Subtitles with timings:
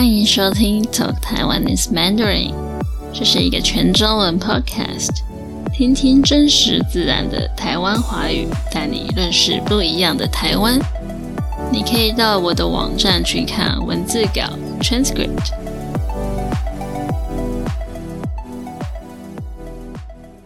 [0.00, 2.54] 欢迎收听 Talk Taiwanese Mandarin，
[3.12, 5.10] 这是一个全中文 podcast，
[5.74, 10.80] 听听真实自然的台湾华语，带你认识不一样的台湾。
[11.70, 15.50] 你可以到我的网站去看文字稿 transcript。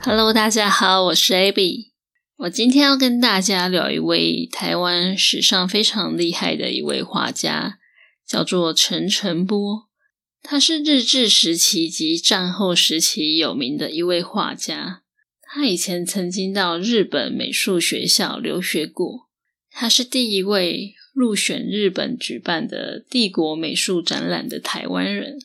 [0.01, 1.91] Hello，大家好，我是 Abby。
[2.39, 7.79] 我今天要跟大家聊一位台湾史上非常厉害的一位画家。
[8.27, 9.89] 叫做陈澄波，
[10.43, 15.03] 他是日治时期及战后时期有名的一位画家。
[15.43, 19.29] 他以前曾经到日本美术学校留学过。
[19.71, 25.39] 他是第一位入选日本举办的帝国美术展览的台湾人。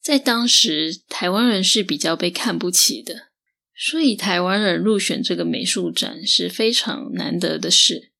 [0.00, 3.28] 在当时，台湾人是比较被看不起的，
[3.76, 8.10] 所以台湾人入选这个美术展是非常难得的事。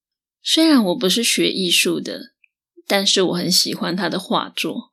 [0.42, 2.34] 虽然我不是学艺术的。
[2.88, 4.92] 但是我很喜欢他的画作，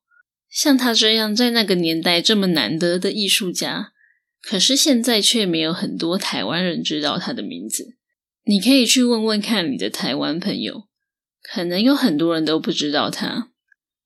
[0.52, 3.94] 像他这样在那个年代这么难得的艺术家，
[4.42, 7.95] 可是现在却没有很多台湾人知道他的名字。
[8.44, 10.83] 你可以去问问看你的台湾朋友，
[11.42, 13.50] 可能有很多人都不知道他。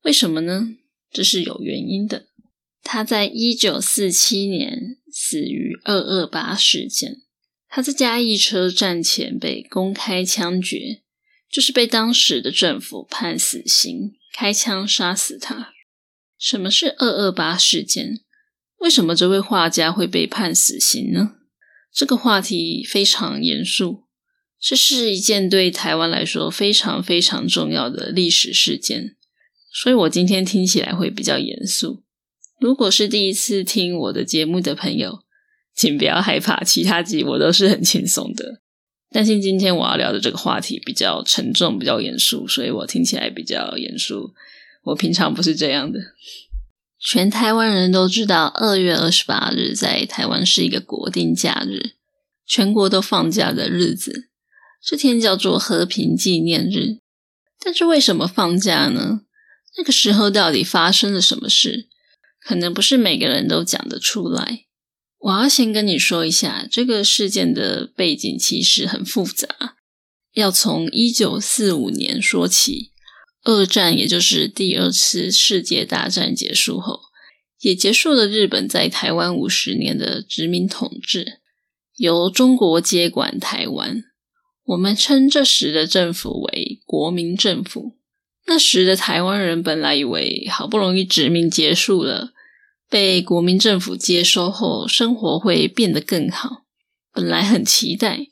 [0.04, 0.76] 为什么呢？
[1.10, 2.26] 这是有原因的。
[2.82, 7.16] 他在一九四七年死于二二八事件，
[7.68, 11.02] 他在嘉义车站前被公开枪决。
[11.50, 15.72] 就是被当时的政府判死刑，开枪杀死他。
[16.38, 18.20] 什么是二二八事件？
[18.78, 21.32] 为什么这位画家会被判死刑呢？
[21.92, 24.04] 这个话题非常严肃，
[24.60, 29.16] 这是一件对台湾来说非常非常重要的历史事件，
[29.72, 32.04] 所以我今天听起来会比较严肃。
[32.60, 35.24] 如果是第一次听我的节目的朋友，
[35.74, 38.62] 请不要害怕，其他集我都是很轻松的。
[39.12, 44.32] 但是今天我要聊的这个话题比较沉重，比较严肃，所以我听起来比较严肃。
[44.84, 46.00] 我平常不是这样的。
[46.98, 51.92] 全台湾人都知道，二月二十八日在台湾是一个国定假日，
[52.46, 54.28] 全国都放假的日子。
[54.82, 56.98] 这天叫做和平纪念日。
[57.62, 59.22] 但是为什么放假呢？
[59.76, 61.88] 那个时候到底发生了什么事？
[62.40, 64.66] 可能不是每个人都讲得出来。
[65.20, 69.76] 我要先跟你说一下，这个事件的背景其实很复杂，
[70.32, 72.92] 要从一九四五年说起。
[73.42, 77.00] 二战，也就是第二次世界大战结束后，
[77.60, 81.40] 也结束了日本在台湾五十年的殖民统治，
[81.96, 84.04] 由中国接管台湾。
[84.64, 87.96] 我们称这时的政府为国民政府。
[88.46, 92.32] 那时的台湾人本来以为好不容易殖民结束了。
[92.90, 96.64] 被国民政府接收后，生活会变得更好。
[97.12, 98.26] 本来很期待，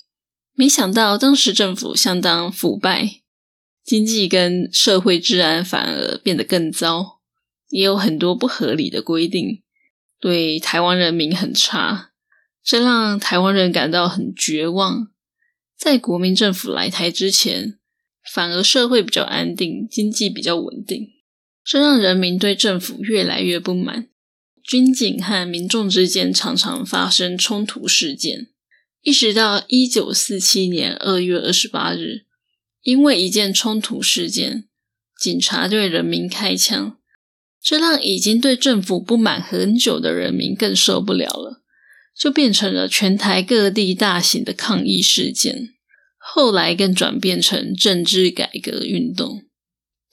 [0.52, 3.20] 没想到当时政府相当腐败，
[3.84, 7.20] 经济跟社会治安反而变得更糟，
[7.68, 9.62] 也有很多不合理的规定，
[10.18, 12.10] 对台湾人民很差，
[12.64, 15.08] 这让台湾人感到很绝望。
[15.76, 17.78] 在国民政府来台之前，
[18.34, 21.10] 反而社会比较安定，经济比较稳定，
[21.64, 24.08] 这让人民对政府越来越不满。
[24.68, 28.48] 军警和民众之间常常发生冲突事件，
[29.00, 32.26] 一直到一九四七年二月二十八日，
[32.82, 34.68] 因为一件冲突事件，
[35.18, 36.98] 警察对人民开枪，
[37.62, 41.62] 这让已经对政府不满很久的人民更受不了了，
[42.14, 45.70] 就变成了全台各地大型的抗议事件，
[46.18, 49.47] 后来更转变成政治改革运动。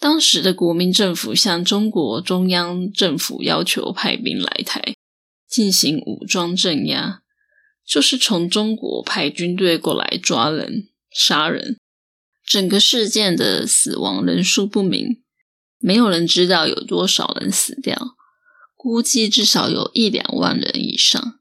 [0.05, 4.93] 当时的国民政府向中国中央政府要求派兵来台
[5.49, 7.23] 进行武装镇压，
[7.83, 11.77] 就是从中国派军队过来抓人、杀人。
[12.45, 15.23] 整个事件的死亡人数不明，
[15.79, 18.15] 没有人知道有多少人死掉，
[18.75, 21.39] 估计至少有一两万人以上。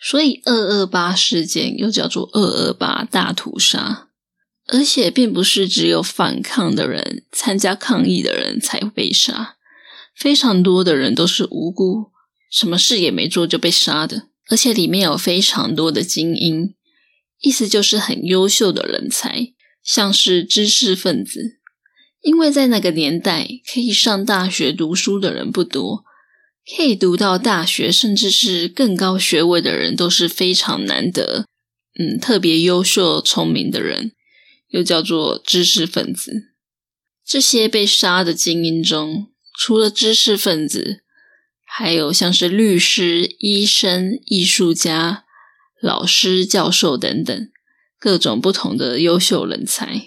[0.00, 4.08] 所以，二二八事件又叫做二二八大屠杀。
[4.72, 9.56] 而且并不是只有反抗的人、参加抗议的人才会被杀，
[10.14, 12.12] 非常多的人都是无辜，
[12.50, 14.28] 什么事也没做就被杀的。
[14.48, 16.74] 而且里面有非常多的精英，
[17.40, 19.52] 意思就是很优秀的人才，
[19.82, 21.58] 像是知识分子。
[22.22, 26.04] 因为在那个年代，可以上大学读书的人不多，
[26.76, 31.46] 可以读到大学甚至是更高学位的人都是非常难得。
[31.98, 34.12] 嗯，特别优秀、聪明的人。
[34.70, 36.54] 又叫做知识分子。
[37.24, 41.04] 这些被杀的精英中，除了知识分子，
[41.64, 45.24] 还有像是律师、医生、艺术家、
[45.80, 47.48] 老师、教授等等
[47.98, 50.02] 各种不同的优秀人才。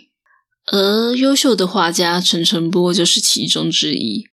[0.65, 4.29] 而优秀的画家陈澄波就是其中之一。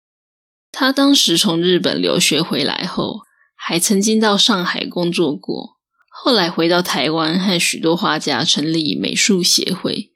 [0.70, 3.22] 他当时从日本留学回来后，
[3.56, 5.78] 还曾经到上海工作过。
[6.10, 10.12] 后来回到台湾，和许多画家成立美术协会，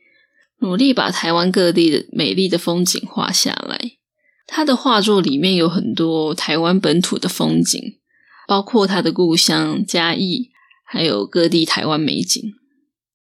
[0.62, 3.98] 努力把台湾各地的美丽的风景画下来。
[4.46, 7.98] 他的画作里面有很多台湾本土的风景，
[8.46, 10.50] 包括他的故乡嘉义，
[10.84, 12.40] 还有各地台湾美景。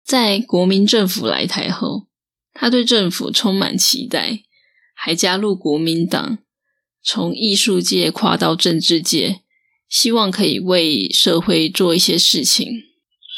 [0.06, 2.07] 在国民政府来台后，
[2.54, 4.44] 他对政府充满期待，
[4.94, 6.38] 还加入国民党，
[7.04, 9.42] 从艺术界跨到政治界。
[9.88, 12.68] 希望可以为社会做一些事情，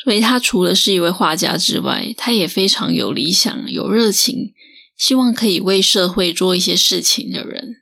[0.07, 4.53] 所以他除了是一位画家之外，他也非常有理想、有热情，
[4.95, 7.81] 希望可以为社会做一些事情的人。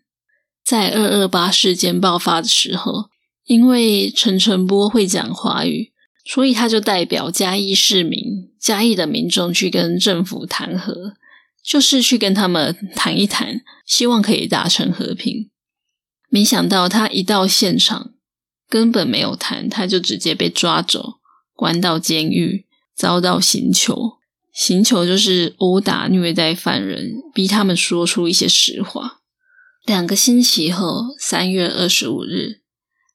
[0.63, 3.11] 在二二八事件爆发的时候，
[3.45, 5.91] 因为陈澄波会讲华语，
[6.25, 11.13] 所以他就代表嘉义市民、嘉义的民众去跟政府谈和，
[11.63, 15.51] 就是去跟他们谈一谈，希望可以达成和平。
[16.31, 18.13] 没想到他一到现场。
[18.67, 21.19] 根本没有谈，他就直接被抓走，
[21.55, 22.65] 关到监狱，
[22.95, 24.17] 遭到刑求。
[24.53, 29.21] 刑求就是殴打、虐待犯人，逼他们说出一些实话。
[29.85, 32.61] 两个星期后，三月二十五日，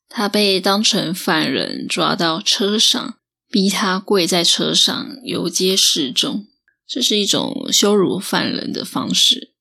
[0.09, 3.17] 他被当成犯人抓到车上，
[3.51, 6.47] 逼他跪在车上游街示众。
[6.87, 9.53] 这是一种羞辱犯人的方式，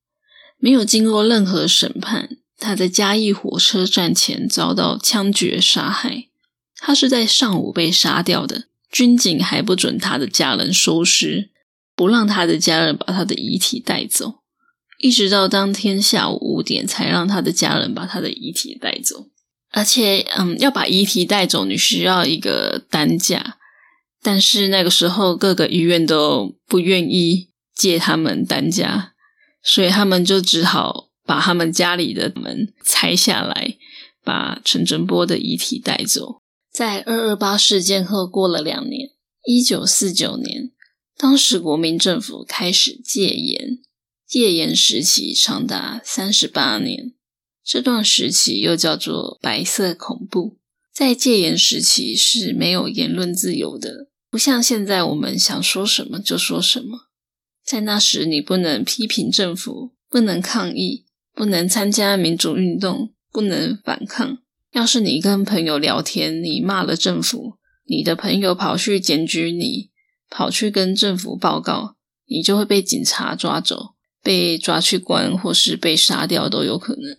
[0.58, 2.38] 没有经过任何审判。
[2.58, 6.29] 他在嘉义火车站前遭到枪决杀害，
[6.80, 8.66] 他是在上午被杀掉的。
[8.92, 11.52] 军警还不准他的家人收尸，
[11.96, 14.40] 不让他的家人把他的遗体带走，
[14.98, 19.28] 一直到当天下午五点才让他的家人把他的遗体带走。
[19.72, 23.58] 而且，嗯，要把遗体带走，你需要一个担架，
[24.24, 29.14] 但是那个时候各个医院都不愿意借他们担架，
[29.62, 31.10] 所以他们就只好。
[31.26, 33.76] 把他们家里的门拆下来，
[34.24, 36.39] 把陈振波的遗体带走。
[36.80, 39.10] 在二二八事件后过了两年，
[39.46, 40.72] 一九四九年，
[41.18, 43.80] 当时国民政府开始戒严，
[44.26, 47.12] 戒严时期长达三十八年。
[47.66, 50.58] 这段时期又叫做白色恐怖。
[50.94, 57.10] 在戒严时期是没有言论自由的，不像现在我们想说什么就说什么。
[57.66, 61.04] 在那时，你不能批评政府，不能抗议。
[61.36, 64.40] 不能参加民主运动，不能反抗。
[64.72, 67.56] 要是你跟朋友聊天，你骂了政府，
[67.86, 69.90] 你的朋友跑去检举你，
[70.30, 71.96] 跑去跟政府报告，
[72.28, 77.18] 你就会被警察抓走，被抓去关，或是被杀掉都有可能。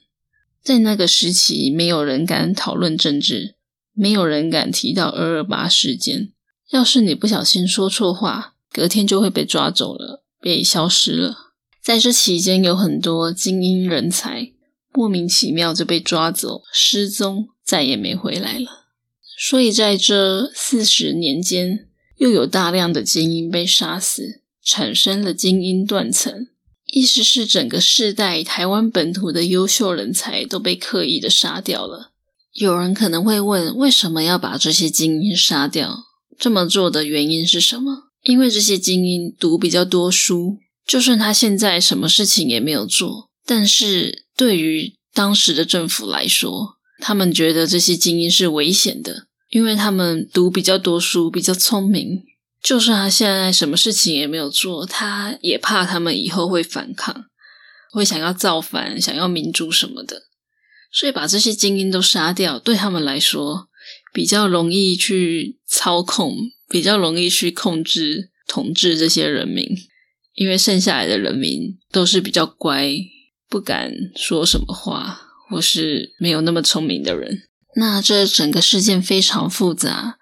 [0.63, 3.57] 在那个时期，没有人敢讨论政治，
[3.95, 6.33] 没有人敢提到二二八事件。
[6.71, 11.55] 要是你不小心说错话，隔天就会被抓走了，被消失了。
[11.83, 14.53] 在这期间，有很多精英人才
[14.93, 18.87] 莫名其妙就被抓走、失踪，再也没回来了。
[19.39, 21.89] 所以在这四十年间，
[22.19, 26.49] 又有大量的精英被杀死，产生了精英断层。
[26.93, 32.11] 意思是整个世代台湾本土的优秀人才都被刻意的杀掉了。
[32.55, 36.07] 有人可能会问，为什么要把这些精英杀掉？
[36.37, 38.11] 这么做的原因是什么？
[38.25, 40.59] 因为这些精英读比较多书。
[40.85, 52.23] 就算他现在什么事情也没有做，但是对于当时的政府来说，他们觉得这些精英是危险的，因为他们读比较多书，比较聪明。
[52.63, 57.27] 就算他现在什么事情也没有做，他也怕他们以后会反抗，
[57.93, 60.23] 会想要造反，想要民主什么的。
[60.91, 63.69] 所以把这些精英都杀掉，对他们来说
[64.15, 66.35] 比较容易去操控，
[66.67, 69.67] 比较容易去控制、统治这些人民。
[70.33, 72.95] 因为剩下来的人民都是比较乖，
[73.51, 77.43] 不敢说什么话，或是没有那么聪明的人。
[77.77, 80.17] 那这整个事件非常复杂，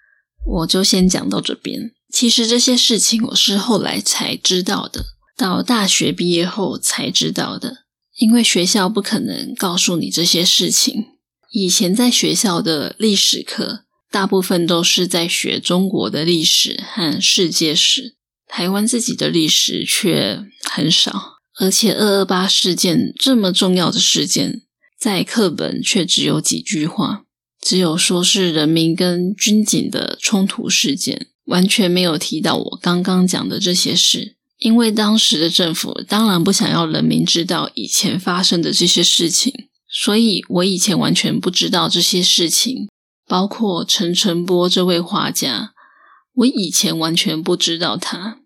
[0.45, 1.91] 我就先讲到这边。
[2.11, 5.05] 其实这些事情我是后来才知道的，
[5.37, 7.85] 到大学毕业后才知道的。
[8.17, 11.05] 因为学校不可能告诉你这些事情。
[11.51, 18.15] 以前在学校的历史课，大部分都是在学中国的历史和世界史。
[18.47, 24.63] 台湾自己的历史却很少，而且二二八事件这么重要的事件，
[24.97, 27.23] 在课本却只有几句话，
[27.61, 34.37] 只有说是人民跟军警的冲突事件，完全没有提到我刚刚讲的这些事。
[34.57, 39.53] 因为当时的政府当然不想要人民知道以前发生的这些事情，
[39.89, 42.89] 所以我以前完全不知道这些事情，
[43.25, 45.73] 包括陈澄波这位画家。
[46.35, 48.38] 我以前完全不知道他。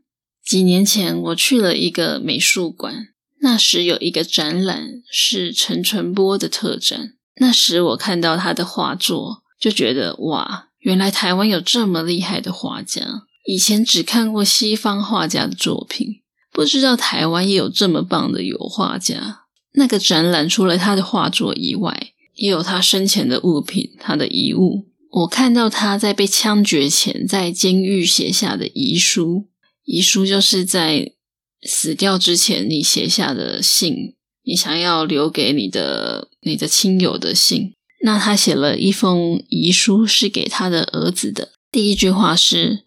[0.45, 3.07] 几年前，我去了一个美术馆，
[3.41, 7.13] 那时有一个展览是陈澄波的特展。
[7.37, 13.23] 那时我看到他的画作，就觉得哇，原来台湾有这么厉害的画家。
[13.45, 16.21] 以前只看过西方画家的作品，
[16.51, 19.45] 不知道台湾也有这么棒的油画家。
[19.73, 24.87] 那个展览除了他的画作以外，也有他生前的物品，他的遗物。
[25.09, 29.47] 我看到他在被枪决前在监狱写下的遗书，
[29.83, 31.13] 遗书就是在
[31.61, 37.73] 死掉之前你写下的信，你想要留给你的你的亲友的信。
[38.03, 41.53] 那他写了一封遗书，是给他的儿子的。
[41.71, 42.83] 第一句话是。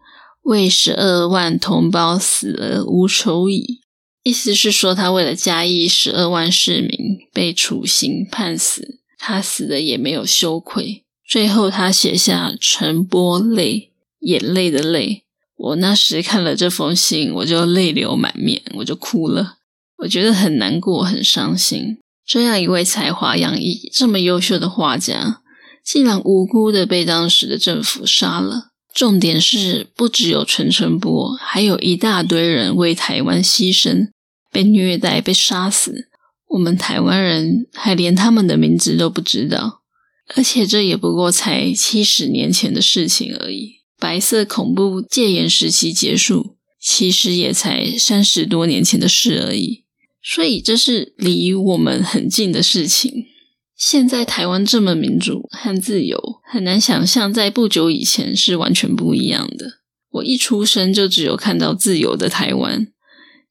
[0.47, 3.81] 为十二万同胞死而无仇矣，
[4.23, 11.03] 意思是说，他为了嘉义十二万市民被处刑判死，他死的也没有羞愧。
[11.29, 13.91] 最后，他写下“沉波泪”，
[14.23, 15.25] 眼泪的泪。
[15.57, 19.57] 我那时看了这封信，我就泪流满面，我就哭了。
[19.99, 21.99] 我觉得很难过，很伤心。
[22.27, 25.41] 这样一位才华洋溢、这么优秀的画家，
[25.85, 28.69] 竟然无辜的被当时的政府杀了。
[28.93, 34.09] 重点是，不只有陈澄波，还有一大堆人为台湾牺牲，
[34.51, 36.09] 被虐待、被杀死。
[36.49, 39.83] 我们台湾人还连他们的名字都不知道，
[40.35, 43.77] 而且这也不过才七十年前的事情而已。
[43.99, 49.85] 白色恐怖戒严时期结束，其实也才三十多年前的事而已。
[50.23, 53.27] 所以，这是离我们很近的事情。
[53.77, 56.19] 现在台湾这么民主和自由，
[56.51, 59.81] 很难想象在不久以前是完全不一样的。
[60.13, 62.89] 我一出生就只有看到自由的台湾，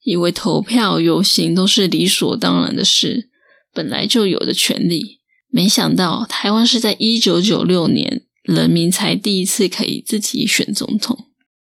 [0.03, 3.29] 以为投票游行都是理所当然的事，
[3.71, 5.21] 本来就有的权利。
[5.49, 11.25] 没想到台湾是在一九九六年人民才第一次可以自己选总统，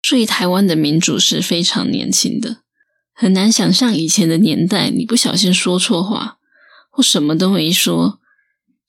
[0.02, 2.58] 所以台湾的民主是非常年轻的。
[3.14, 6.36] 很难想象以前的年代，你不小心说错话，
[6.90, 8.20] 或什么都没说。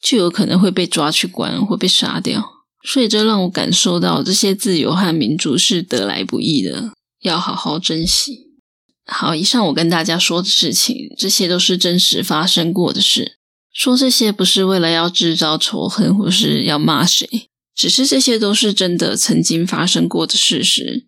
[0.01, 2.41] 就有可能会被抓去关或被杀掉，
[2.85, 8.47] 所以这让我感受到这些自由和民主是得来不易的，要好好珍惜。
[9.05, 13.39] 好，以上我跟大家说的事情，这些都是真实发生过的事。
[13.73, 21.05] 说这些不是为了要制造仇恨或是要骂谁，只是这些都是真的曾经发生过的事实，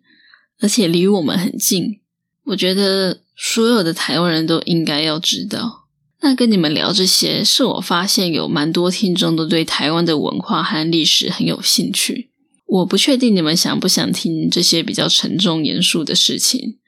[0.58, 2.00] 而且离我们很近。
[2.46, 5.84] 我觉得所有的台湾人都应该要知道。
[6.22, 12.30] 那跟你们聊这些，是我发现有蛮多听众都对台湾的文化和历史很有兴趣。
[12.64, 16.78] 我不确定你们想不想听这些比较沉重严肃的事情，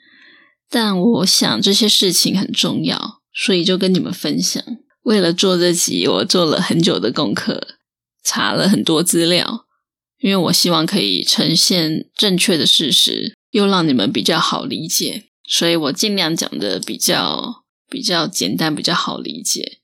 [0.70, 4.64] 但我想这些事情很重要，所以就跟你们分享。
[5.02, 7.76] 为了做这集，我做了很久的功课，
[8.24, 9.63] 查了很多资料，
[10.20, 17.62] 因为我希望可以呈现正确的事实，又让你们比较好理解，所以我尽量讲的比较。
[17.90, 19.78] 比较简单，比较好理解。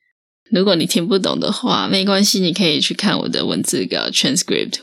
[0.50, 4.80] 如果你听不懂的话，没关系，你可以去看我的文字稿 transcript。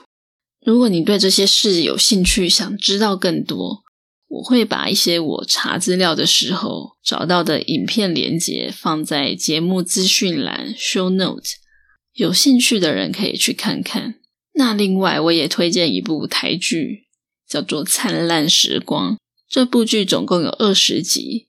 [0.66, 3.84] 如果你对这些事有兴趣，想知道更多，
[4.30, 11.50] 我会把一些我查资料的时候找到的影片连接放在节目资讯栏 show note，
[12.14, 14.17] 有兴趣的人可以去看看。
[14.58, 17.06] 那另外，我也推荐一部台剧，
[17.48, 19.14] 叫做《灿烂时光》。
[19.48, 21.48] 这部剧总共有二十集。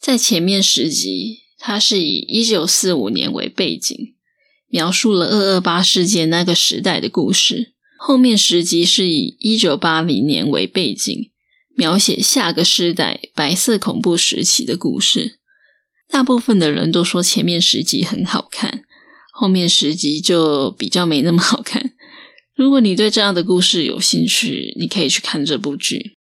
[0.00, 4.14] 在前面十集，它是以一九四五年为背景，
[4.68, 7.74] 描述了二二八事件那个时代的故事。
[7.98, 11.32] 后面十集是以一九八零年为背景，
[11.74, 15.40] 描写下个世代白色恐怖时期的故事。
[16.08, 18.84] 大部分的人都说前面十集很好看，
[19.32, 21.94] 后面十集就比较没那么好看。
[22.56, 26.16] 如果你对这样的故事有兴趣，你可以去看这部剧。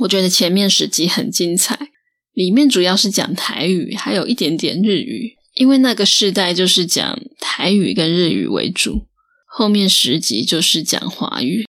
[0.00, 1.88] 我觉得前面十集很精彩。
[2.34, 9.08] 里面主要是讲台语，还有一点点日语，因为那个世代就是讲台语跟日语为主。
[9.48, 11.66] 后面十集就是讲华语。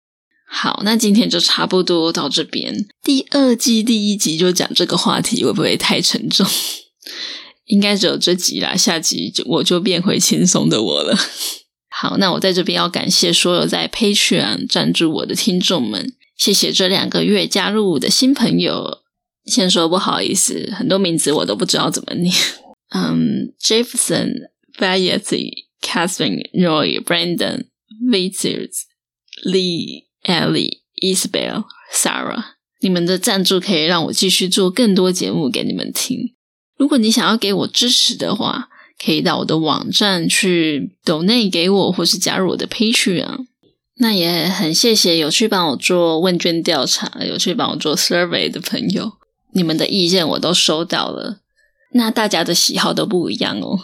[0.47, 2.85] 好，那今天就差不多到这边。
[3.03, 6.45] 第二季第一集就讲这个话题，会不会太沉重？
[7.65, 11.17] 应该只有这集啦，下集就我就变回轻松的我了。
[12.01, 18.99] 好，那我在这边要感谢所有在 Patreon 赞助我的听众们，谢谢这两个月加入我的新朋友。
[19.45, 22.33] 先说不好意思，很多名字我都不知道怎么念。
[22.95, 24.31] 嗯，Jefferson、
[24.77, 27.65] Vayethy、Catherine、Roy、Brandon、
[28.09, 28.83] Vickers、
[29.43, 32.45] Lee、Ellie、Isabel、Sarah，
[32.79, 36.33] 你们的赞助可以让我继续做更多节目给你们听。
[36.77, 38.69] 如果你想要给我支持的话，
[39.03, 43.45] 可以到我的网站去 donate 给我，或是加入我的 Patreon。
[44.01, 49.13] 那也很谢谢有去帮我做问卷调查、有去帮我做 survey 的朋友。
[49.53, 51.39] 你们的意见我都收到了，
[51.93, 53.79] 那大家的喜好都不一样哦。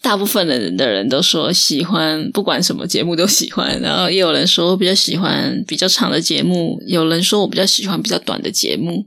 [0.00, 3.80] 大部分的人的人都说喜欢，不管什么节目都喜欢。
[3.80, 9.06] 然后也有人说比较喜欢比较长的节目，有人说我比较喜欢比较短的节目。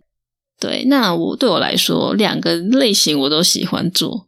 [0.59, 4.27] 对，那我对我来说，两个类型我都喜欢做。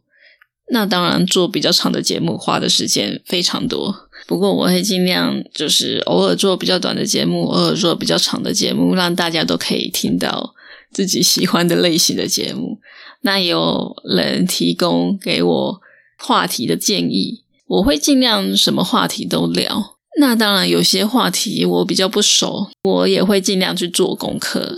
[0.70, 4.08] 那当然，做比较长的节目花的时间非常多。
[4.26, 10.54] 不过我会尽量就是偶尔做比较短的节目，偶尔做比较长的节目，让大家都可以听到
[10.90, 12.78] 自己喜欢的类型的节目。
[13.22, 15.80] 那有人提供给我。
[16.16, 19.96] 话题的建议，我会尽量什么话题都聊。
[20.18, 24.74] 那当然，有些话题我比较不熟，我也会尽量去做功课。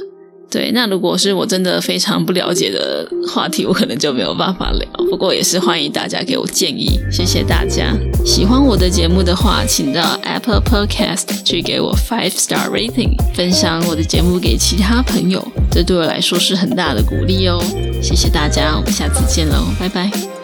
[0.48, 4.88] 对，那如果是我真的非常不了解的话题，我可能就没有办法聊。
[5.10, 7.92] 不过也是欢迎大家给我建议，谢谢大家。
[8.24, 17.62] 喜欢我的节目的话，请到 Apple Podcast 去给我 Five Star Rating，分享我的节目给其他朋友，这对我来说是很大的鼓励哦。
[18.00, 20.35] 谢谢大家，我们下次见喽，拜拜。